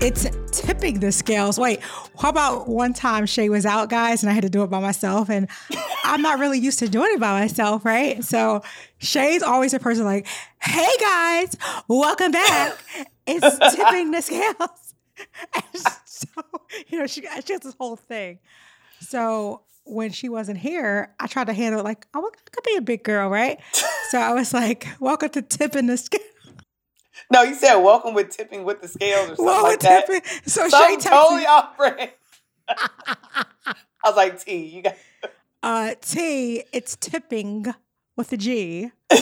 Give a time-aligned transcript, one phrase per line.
[0.00, 1.58] It's tipping the scales.
[1.58, 1.80] Wait,
[2.18, 4.80] how about one time Shay was out, guys, and I had to do it by
[4.80, 5.48] myself, and
[6.04, 8.22] I'm not really used to doing it by myself, right?
[8.24, 8.62] So
[8.98, 10.26] Shay's always a person like,
[10.60, 11.56] "Hey guys,
[11.88, 12.76] welcome back."
[13.26, 14.54] It's tipping the scales.
[15.54, 16.26] And so
[16.88, 18.38] you know, she, she has this whole thing.
[19.00, 22.76] So when she wasn't here, I tried to handle it like, oh, I could be
[22.76, 23.58] a big girl, right?
[24.08, 26.20] so I was like, welcome to tipping the scale.
[27.30, 30.06] No, you said welcome with tipping with the scales or something well, like that.
[30.06, 30.28] Tipping.
[30.46, 32.10] So something Shay totally off brand.
[32.68, 33.44] I
[34.04, 34.96] was like, T, you got
[35.62, 37.66] uh T, it's tipping
[38.16, 38.90] with a G.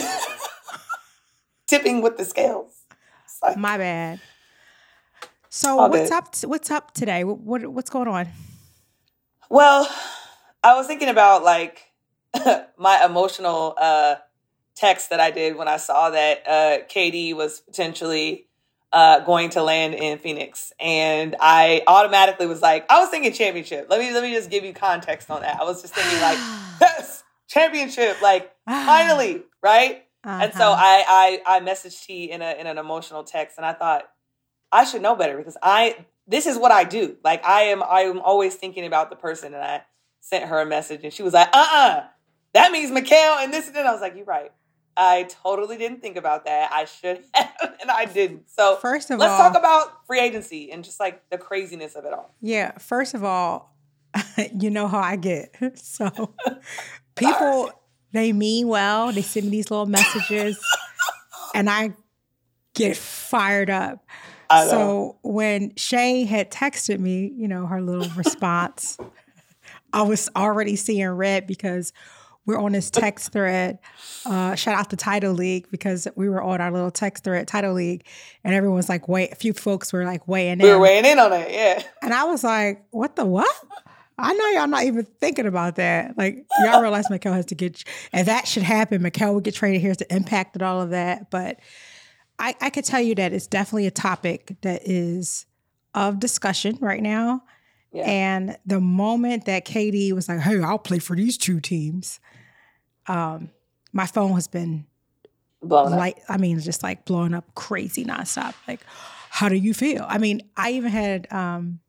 [1.67, 2.83] tipping with the scales.
[3.41, 4.19] Like, My bad.
[5.49, 6.11] So what's good.
[6.11, 6.35] up?
[6.43, 7.23] What's up today?
[7.23, 8.27] What, what's going on?
[9.49, 9.89] Well,
[10.63, 11.91] I was thinking about like
[12.77, 14.15] my emotional uh,
[14.79, 18.47] text that I did when I saw that uh, KD was potentially
[18.91, 23.87] uh, going to land in Phoenix, and I automatically was like, I was thinking championship.
[23.89, 25.59] Let me let me just give you context on that.
[25.59, 26.37] I was just thinking like,
[26.81, 30.03] yes, championship, like finally, right?
[30.23, 30.43] Uh-huh.
[30.43, 30.81] And so uh-huh.
[30.81, 34.03] I I I messaged T in a in an emotional text, and I thought
[34.71, 37.17] I should know better because I this is what I do.
[37.23, 39.83] Like I am I am always thinking about the person, and I
[40.21, 42.03] sent her a message and she was like, uh uh-uh, uh
[42.53, 44.51] that means Mikal and this and then I was like, you're right.
[44.97, 46.71] I totally didn't think about that.
[46.71, 48.49] I should have, and I didn't.
[48.49, 52.05] So first of let's all, talk about free agency and just like the craziness of
[52.05, 52.35] it all.
[52.41, 52.77] Yeah.
[52.77, 53.75] First of all,
[54.53, 55.55] you know how I get.
[55.75, 56.33] So
[57.15, 57.71] people
[58.11, 59.11] they mean well.
[59.11, 60.59] They send me these little messages,
[61.53, 61.93] and I
[62.73, 64.03] get fired up.
[64.51, 68.97] So when Shay had texted me, you know, her little response,
[69.93, 71.93] I was already seeing red because
[72.49, 73.77] we're on this text thread.
[74.25, 77.73] Uh, shout out to Title League because we were on our little text thread, Title
[77.73, 78.03] League,
[78.43, 80.61] and everyone's like, wait, a few folks were like weighing in.
[80.61, 81.83] We were weighing in on it, yeah.
[82.01, 83.55] And I was like, what the what?
[84.17, 86.17] I know y'all not even thinking about that.
[86.17, 89.03] Like y'all realize Mikal has to get, and that should happen.
[89.03, 89.81] Mikal would get traded.
[89.81, 91.29] Here's the impact of all of that.
[91.29, 91.59] But
[92.39, 95.45] I, I could tell you that it's definitely a topic that is
[95.93, 97.43] of discussion right now.
[97.91, 98.03] Yeah.
[98.03, 102.19] And the moment that KD was like, "Hey, I'll play for these two teams,"
[103.09, 103.49] um,
[103.91, 104.85] my phone has been
[105.61, 106.17] blowing light.
[106.19, 106.35] Up.
[106.35, 108.53] I mean, just like blowing up crazy nonstop.
[108.67, 108.81] Like,
[109.29, 110.05] how do you feel?
[110.07, 111.79] I mean, I even had um,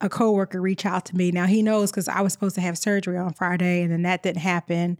[0.00, 1.30] a coworker reach out to me.
[1.30, 4.22] Now he knows because I was supposed to have surgery on Friday, and then that
[4.22, 4.98] didn't happen.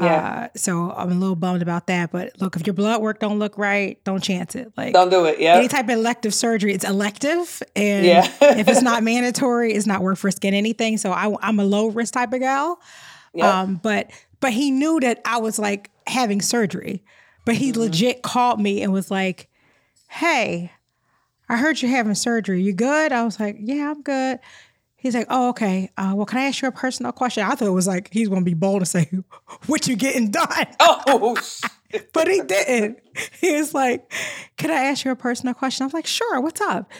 [0.00, 0.44] Yeah.
[0.54, 2.12] Uh, so I'm a little bummed about that.
[2.12, 4.72] But look, if your blood work don't look right, don't chance it.
[4.76, 5.40] Like don't do it.
[5.40, 5.56] Yeah.
[5.56, 8.32] Any type of elective surgery, it's elective, and yeah.
[8.40, 10.98] if it's not mandatory, it's not worth risking anything.
[10.98, 12.80] So I, am a low risk type of gal.
[13.34, 13.60] Yeah.
[13.60, 17.02] Um, but but he knew that I was like having surgery,
[17.44, 17.80] but he mm-hmm.
[17.80, 19.48] legit called me and was like,
[20.08, 20.72] "Hey,
[21.48, 22.62] I heard you're having surgery.
[22.62, 24.40] You good?" I was like, "Yeah, I'm good."
[25.00, 25.92] He's like, oh, okay.
[25.96, 27.44] Uh, well, can I ask you a personal question?
[27.44, 29.08] I thought it was like he's going to be bold and say,
[29.66, 30.66] what you getting done?
[30.80, 31.36] Oh,
[32.12, 32.98] but he didn't.
[33.40, 34.12] He was like,
[34.56, 35.84] can I ask you a personal question?
[35.84, 36.40] I was like, sure.
[36.40, 36.90] What's up?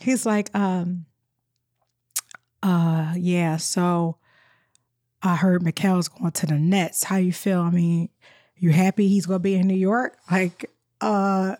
[0.00, 1.04] He's like, um,
[2.62, 3.58] uh, yeah.
[3.58, 4.16] So
[5.22, 7.04] I heard Mikal's going to the Nets.
[7.04, 7.60] How you feel?
[7.60, 8.08] I mean,
[8.56, 10.16] you happy he's going to be in New York?
[10.30, 11.56] Like, uh,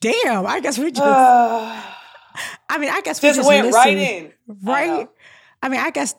[0.00, 0.46] damn.
[0.46, 1.02] I guess we just.
[1.02, 1.82] Uh,
[2.68, 4.32] I mean, I guess we just, just went listened, right in,
[4.62, 5.08] right?
[5.62, 6.14] I mean, I guess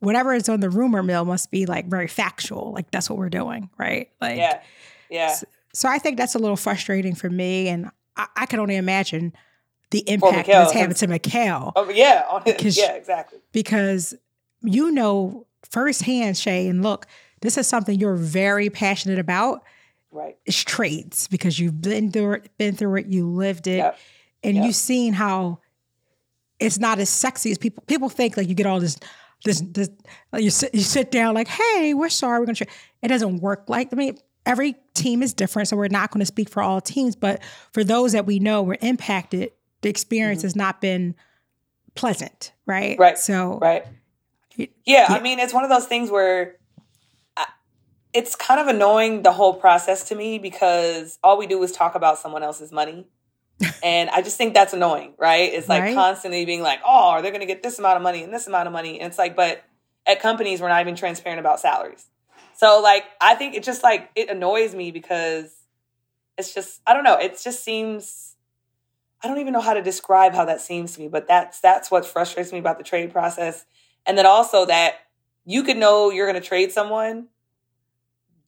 [0.00, 2.72] whatever is on the rumor mill must be like very factual.
[2.72, 4.10] Like that's what we're doing, right?
[4.20, 4.60] Like, yeah,
[5.08, 5.34] yeah.
[5.34, 8.76] So, so I think that's a little frustrating for me, and I, I can only
[8.76, 9.32] imagine
[9.90, 11.72] the impact that's having to Mikal.
[11.74, 13.38] Oh yeah, on his, yeah, exactly.
[13.52, 14.14] Because
[14.60, 17.06] you know firsthand, Shay, and look,
[17.40, 19.62] this is something you're very passionate about.
[20.10, 20.36] Right.
[20.44, 23.98] It's trades because you've been through it, been through it, you lived it, yep.
[24.42, 24.66] and yep.
[24.66, 25.58] you've seen how
[26.60, 28.98] it's not as sexy as people people think like you get all this
[29.44, 29.90] this, this
[30.36, 32.68] you sit you sit down like hey we're sorry we're gonna try.
[33.02, 34.16] it doesn't work like I mean
[34.46, 37.42] every team is different so we're not going to speak for all teams but
[37.72, 39.50] for those that we know were impacted
[39.80, 40.46] the experience mm-hmm.
[40.46, 41.14] has not been
[41.94, 43.84] pleasant right right so right
[44.56, 46.56] yeah, yeah I mean it's one of those things where
[47.36, 47.46] I,
[48.12, 51.94] it's kind of annoying the whole process to me because all we do is talk
[51.94, 53.06] about someone else's money
[53.82, 55.52] and I just think that's annoying, right?
[55.52, 55.94] It's like right?
[55.94, 58.46] constantly being like, oh, are they going to get this amount of money and this
[58.46, 58.98] amount of money?
[59.00, 59.62] And it's like, but
[60.06, 62.06] at companies, we're not even transparent about salaries.
[62.54, 65.52] So, like, I think it just like, it annoys me because
[66.38, 68.36] it's just, I don't know, it just seems,
[69.22, 71.90] I don't even know how to describe how that seems to me, but that's, that's
[71.90, 73.64] what frustrates me about the trade process.
[74.06, 74.94] And then also that
[75.44, 77.28] you could know you're going to trade someone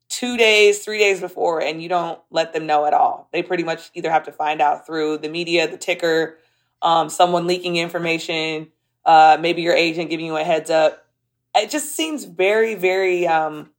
[0.09, 3.29] two days, three days before, and you don't let them know at all.
[3.33, 6.39] They pretty much either have to find out through the media, the ticker,
[6.83, 8.69] um, someone leaking information,
[9.05, 11.06] uh, maybe your agent giving you a heads up.
[11.55, 13.71] It just seems very, very um,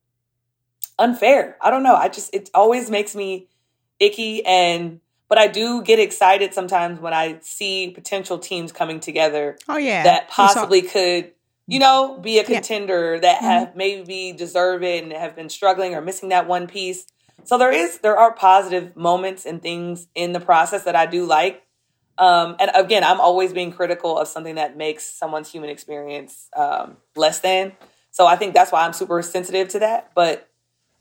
[0.98, 1.58] unfair.
[1.62, 1.96] I don't know.
[1.96, 3.48] I just it always makes me
[4.00, 9.58] icky and but I do get excited sometimes when I see potential teams coming together.
[9.68, 11.32] Oh yeah, that possibly could
[11.68, 13.22] you know be a contender yeah.
[13.22, 13.46] that mm-hmm.
[13.46, 17.06] have maybe deserve it and have been struggling or missing that one piece.
[17.44, 21.26] So there is there are positive moments and things in the process that I do
[21.26, 21.62] like.
[22.18, 26.98] Um, and again, I'm always being critical of something that makes someone's human experience um,
[27.16, 27.74] less than.
[28.12, 30.12] So I think that's why I'm super sensitive to that.
[30.16, 30.50] But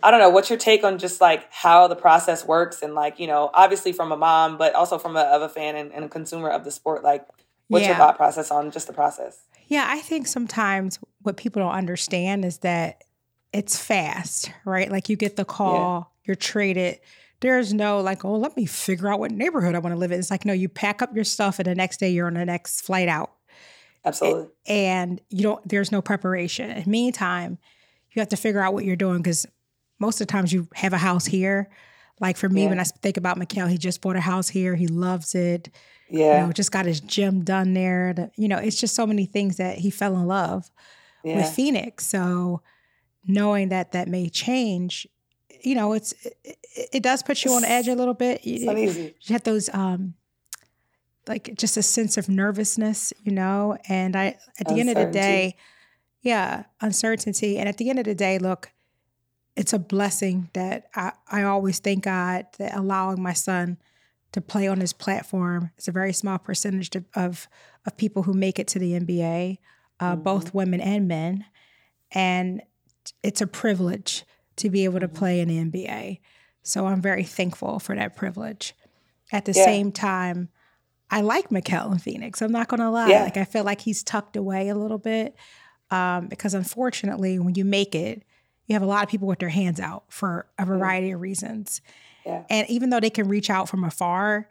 [0.03, 0.31] I don't know.
[0.31, 3.93] What's your take on just like how the process works and like, you know, obviously
[3.93, 6.65] from a mom, but also from a, of a fan and, and a consumer of
[6.65, 7.27] the sport, like
[7.75, 7.91] what's yeah.
[7.91, 9.43] your thought process on just the process?
[9.67, 13.05] Yeah, I think sometimes what people don't understand is that
[13.53, 14.91] it's fast, right?
[14.91, 16.29] Like you get the call, yeah.
[16.29, 17.01] you're traded.
[17.41, 20.19] There's no like, oh, let me figure out what neighborhood I want to live in.
[20.19, 22.45] It's like, no, you pack up your stuff and the next day you're on the
[22.45, 23.33] next flight out.
[24.05, 24.49] Absolutely.
[24.67, 26.71] And you don't, there's no preparation.
[26.71, 27.59] In the meantime,
[28.13, 29.47] you have to figure out what you're doing because
[29.99, 31.71] most of the times you have a house here.
[32.21, 32.69] Like for me, yeah.
[32.69, 34.75] when I think about Mikal, he just bought a house here.
[34.75, 35.71] He loves it.
[36.09, 36.41] Yeah.
[36.41, 38.31] You know, just got his gym done there.
[38.37, 40.71] you know, it's just so many things that he fell in love
[41.25, 41.37] yeah.
[41.37, 42.07] with Phoenix.
[42.07, 42.63] So
[43.27, 45.09] knowing that that may change,
[45.63, 46.13] you know, it's
[46.45, 46.59] it,
[46.93, 48.41] it does put you on edge a little bit.
[48.45, 49.15] It's not easy.
[49.23, 50.15] You have those um
[51.27, 55.07] like just a sense of nervousness, you know, and I at the end of the
[55.07, 55.57] day,
[56.21, 57.59] yeah, uncertainty.
[57.59, 58.71] And at the end of the day, look,
[59.57, 63.79] it's a blessing that I, I always thank God that allowing my son
[64.33, 65.71] to play on his platform.
[65.77, 67.49] It's a very small percentage of, of,
[67.87, 69.59] of people who make it to the NBA,
[70.01, 70.23] uh, mm-hmm.
[70.23, 71.45] both women and men.
[72.11, 72.63] And
[73.23, 74.25] it's a privilege
[74.57, 75.17] to be able to mm-hmm.
[75.17, 76.21] play in the NBA.
[76.63, 78.75] So I'm very thankful for that privilege.
[79.33, 79.65] At the yeah.
[79.65, 80.49] same time,
[81.11, 82.43] I like Mikal in Phoenix.
[82.43, 83.09] I'm not gonna lie.
[83.09, 83.25] Yeah.
[83.25, 85.37] Like I feel like he's tucked away a little bit.
[85.91, 88.25] Um, because unfortunately, when you make it,
[88.67, 91.81] you have a lot of people with their hands out for a variety of reasons.
[92.25, 92.45] Yeah.
[92.49, 94.49] And even though they can reach out from afar,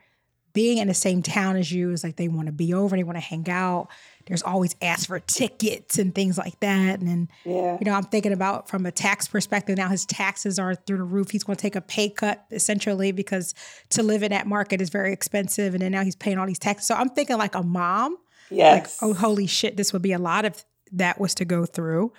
[0.54, 3.04] being in the same town as you is like they want to be over, they
[3.04, 3.88] want to hang out.
[4.27, 7.00] There's always ask for tickets and things like that.
[7.00, 7.77] And then, yeah.
[7.80, 11.04] you know, I'm thinking about from a tax perspective now, his taxes are through the
[11.04, 11.31] roof.
[11.31, 13.56] He's going to take a pay cut essentially because
[13.89, 15.74] to live in that market is very expensive.
[15.74, 16.88] And then now he's paying all these taxes.
[16.88, 18.18] So I'm thinking like a mom.
[18.51, 19.01] Yes.
[19.01, 22.13] Like, oh, holy shit, this would be a lot of that was to go through.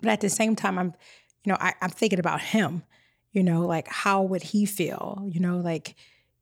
[0.00, 0.94] But at the same time, I'm,
[1.44, 2.82] you know, I, I'm thinking about him,
[3.32, 5.22] you know, like how would he feel?
[5.26, 5.94] You know, like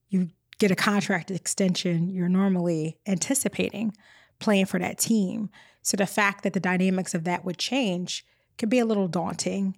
[0.09, 3.95] you get a contract extension, you're normally anticipating
[4.39, 5.51] playing for that team.
[5.83, 8.25] So the fact that the dynamics of that would change
[8.59, 9.77] could be a little daunting.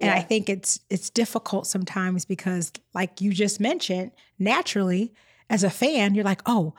[0.00, 0.16] And yeah.
[0.16, 5.12] I think it's it's difficult sometimes because like you just mentioned, naturally
[5.48, 6.74] as a fan, you're like, "Oh,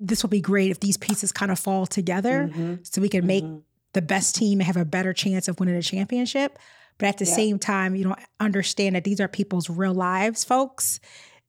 [0.00, 2.76] this will be great if these pieces kind of fall together mm-hmm.
[2.82, 3.58] so we can make mm-hmm
[3.92, 6.58] the best team and have a better chance of winning a championship.
[6.98, 7.34] But at the yeah.
[7.34, 10.98] same time, you don't understand that these are people's real lives, folks,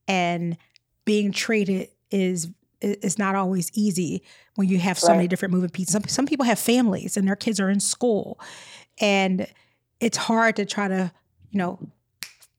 [0.07, 0.57] and
[1.06, 2.50] being traded is
[2.81, 4.24] is not always easy
[4.56, 5.18] when you have so right.
[5.18, 5.91] many different moving pieces.
[5.91, 8.40] Some some people have families and their kids are in school,
[8.99, 9.47] and
[9.99, 11.11] it's hard to try to
[11.49, 11.80] you know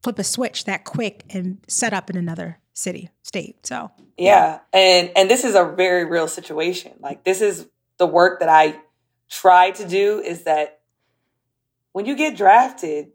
[0.02, 3.66] flip a switch that quick and set up in another city state.
[3.66, 6.93] So yeah, and and this is a very real situation.
[7.00, 8.81] Like this is the work that I
[9.31, 10.81] try to do is that
[11.93, 13.13] when you get drafted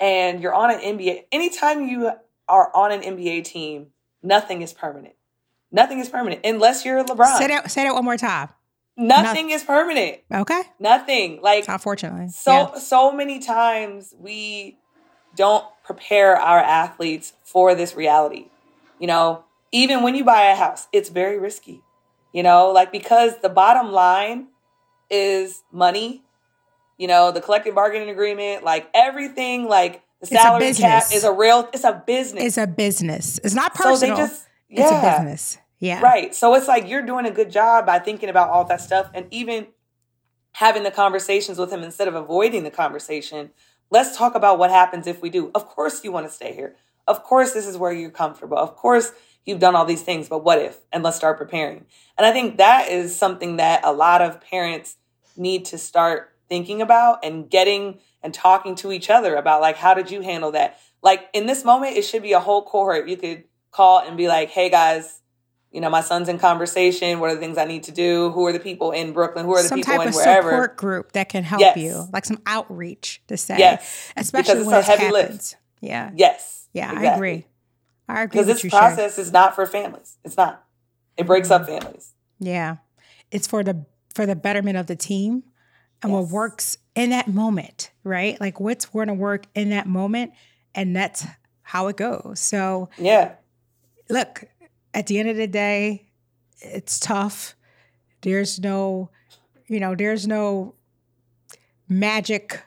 [0.00, 2.12] and you're on an NBA, anytime you
[2.48, 3.88] are on an NBA team,
[4.22, 5.14] nothing is permanent.
[5.70, 7.38] Nothing is permanent unless you're LeBron.
[7.38, 8.48] Say that, say that one more time.
[8.96, 10.20] Nothing is permanent.
[10.32, 10.62] Okay.
[10.78, 11.40] Nothing.
[11.42, 12.28] Like unfortunately.
[12.28, 12.78] So yeah.
[12.78, 14.78] so many times we
[15.34, 18.46] don't prepare our athletes for this reality.
[18.98, 21.82] You know, even when you buy a house, it's very risky.
[22.32, 24.48] You know, like because the bottom line
[25.10, 26.22] is money.
[26.98, 31.68] You know, the collective bargaining agreement, like everything, like the salary cap is a real.
[31.72, 32.44] It's a business.
[32.44, 33.38] It's a business.
[33.44, 33.96] It's not personal.
[33.96, 34.82] So they just yeah.
[34.82, 35.58] It's a business.
[35.78, 36.00] Yeah.
[36.00, 36.34] Right.
[36.34, 39.26] So it's like you're doing a good job by thinking about all that stuff and
[39.30, 39.68] even
[40.52, 43.50] having the conversations with him instead of avoiding the conversation.
[43.90, 45.50] Let's talk about what happens if we do.
[45.54, 46.76] Of course you want to stay here.
[47.06, 48.56] Of course this is where you're comfortable.
[48.56, 49.12] Of course
[49.46, 50.76] you've done all these things, but what if?
[50.92, 51.86] And let's start preparing.
[52.18, 54.96] And I think that is something that a lot of parents
[55.36, 59.94] need to start thinking about and getting and talking to each other about like how
[59.94, 60.78] did you handle that?
[61.02, 63.08] Like in this moment, it should be a whole cohort.
[63.08, 65.20] You could call and be like, hey guys,
[65.70, 67.20] you know, my son's in conversation.
[67.20, 68.30] What are the things I need to do?
[68.30, 69.44] Who are the people in Brooklyn?
[69.44, 70.50] Who are the some people in wherever?
[70.50, 71.76] support group that can help yes.
[71.76, 75.12] you, like some outreach to say, yes, especially when it happens.
[75.12, 75.56] Lift.
[75.80, 76.10] Yeah.
[76.14, 76.68] Yes.
[76.72, 77.08] Yeah, exactly.
[77.08, 77.46] I agree.
[78.08, 78.42] I agree.
[78.42, 79.26] Because this process shared.
[79.26, 80.16] is not for families.
[80.24, 80.64] It's not.
[81.16, 81.62] It breaks mm-hmm.
[81.62, 82.12] up families.
[82.38, 82.76] Yeah.
[83.30, 83.84] It's for the
[84.14, 85.42] for the betterment of the team
[86.02, 86.22] and yes.
[86.22, 88.40] what works in that moment, right?
[88.40, 90.32] Like what's going to work in that moment
[90.74, 91.26] and that's
[91.62, 92.38] how it goes.
[92.38, 93.32] So, yeah.
[94.08, 94.44] Look,
[94.94, 96.06] at the end of the day,
[96.60, 97.56] it's tough.
[98.22, 99.10] There's no,
[99.66, 100.74] you know, there's no
[101.88, 102.62] magic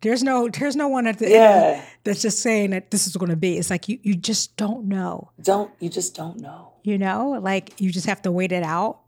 [0.00, 1.74] there's no there's no one at the yeah.
[1.74, 4.56] end that's just saying that this is going to be it's like you you just
[4.56, 8.52] don't know don't you just don't know you know like you just have to wait
[8.52, 9.00] it out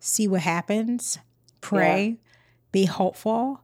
[0.00, 1.18] see what happens
[1.60, 2.14] pray yeah.
[2.72, 3.60] be hopeful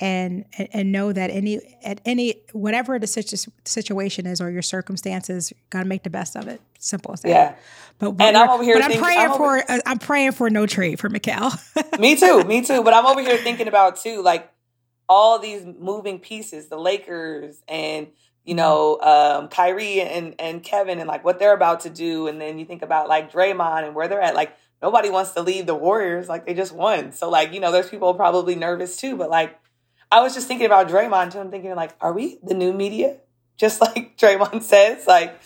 [0.00, 5.52] and, and know that any at any whatever the situ- situation is or your circumstances,
[5.70, 6.60] got to make the best of it.
[6.78, 7.28] Simple as that.
[7.28, 7.54] Yeah.
[7.98, 8.74] But, but and I'm over here.
[8.74, 11.98] But thinking, I'm praying I'm for over, I'm praying for no trade for Mikal.
[12.00, 12.44] me too.
[12.44, 12.82] Me too.
[12.82, 14.50] But I'm over here thinking about too, like
[15.08, 18.08] all these moving pieces, the Lakers and
[18.44, 22.26] you know, um, Kyrie and, and Kevin and like what they're about to do.
[22.26, 24.34] And then you think about like Draymond and where they're at.
[24.34, 26.28] Like nobody wants to leave the Warriors.
[26.28, 27.12] Like they just won.
[27.12, 29.16] So like, you know, there's people probably nervous too.
[29.16, 29.58] But like
[30.12, 31.40] I was just thinking about Draymond too.
[31.40, 33.18] I'm thinking like, are we the new media?
[33.56, 35.40] Just like Draymond says, like,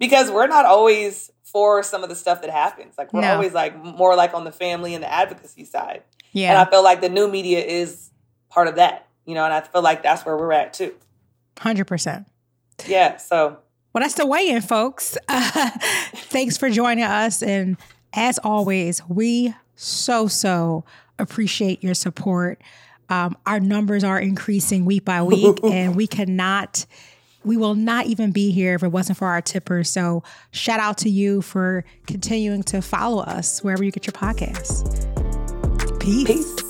[0.00, 2.94] because we're not always for some of the stuff that happens.
[2.98, 3.34] Like we're no.
[3.34, 6.02] always like more like on the family and the advocacy side.
[6.32, 6.50] Yeah.
[6.50, 8.10] And I feel like the new media is
[8.52, 10.94] part of that you know, and I feel like that's where we're at too.
[11.56, 12.26] 100%.
[12.86, 13.16] Yeah.
[13.18, 13.58] So,
[13.92, 15.16] well, that's the way in, folks.
[15.28, 15.70] Uh,
[16.14, 17.42] thanks for joining us.
[17.42, 17.76] And
[18.12, 20.84] as always, we so, so
[21.18, 22.60] appreciate your support.
[23.08, 26.86] Um, our numbers are increasing week by week, and we cannot,
[27.44, 29.90] we will not even be here if it wasn't for our tippers.
[29.90, 34.88] So, shout out to you for continuing to follow us wherever you get your podcasts.
[36.00, 36.26] Peace.
[36.26, 36.61] Peace.